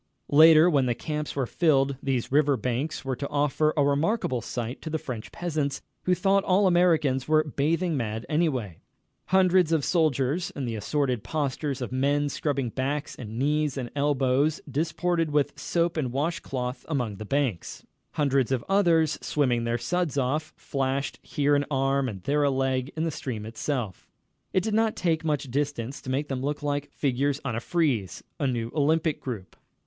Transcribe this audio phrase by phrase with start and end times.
[0.31, 4.81] Later, when the camps were filled, these river banks were to offer a remarkable sight
[4.81, 8.79] to the French peasants, who thought all Americans were bathing mad anyway.
[9.25, 14.59] Hundreds of soldiers, in the assorted postures of men scrubbing backs and knees and elbows,
[14.67, 17.85] disported with soap and wash cloth along the banks.
[18.13, 22.91] Hundreds of others, swimming their suds off, flashed here an arm and there a leg
[22.97, 24.09] in the stream itself.
[24.51, 28.23] It did not take much distance to make them look like figures on a frieze,
[28.39, 29.55] a new Olympic group.